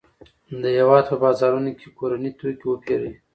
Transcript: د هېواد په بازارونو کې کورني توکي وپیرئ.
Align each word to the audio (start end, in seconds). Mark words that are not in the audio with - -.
د 0.61 0.63
هېواد 0.77 1.03
په 1.09 1.15
بازارونو 1.23 1.71
کې 1.79 1.87
کورني 1.97 2.31
توکي 2.39 2.65
وپیرئ. 2.69 3.11